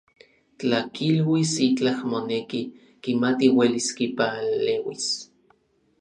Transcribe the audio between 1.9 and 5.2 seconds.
moneki, kimati uelis kipaleuis.